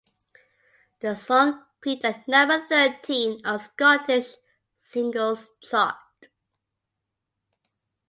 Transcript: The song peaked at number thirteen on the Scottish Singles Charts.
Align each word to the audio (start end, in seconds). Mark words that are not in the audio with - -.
The 1.01 1.15
song 1.15 1.61
peaked 1.79 2.05
at 2.05 2.27
number 2.27 2.65
thirteen 2.65 3.39
on 3.45 3.57
the 3.59 3.63
Scottish 3.63 4.33
Singles 4.79 5.47
Charts. 5.61 6.27